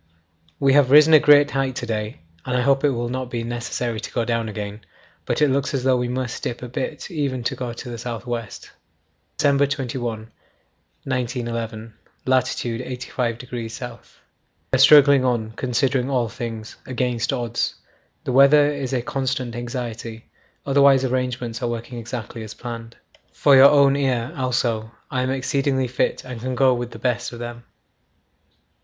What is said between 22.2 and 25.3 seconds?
as planned. 'For your own ear also, I am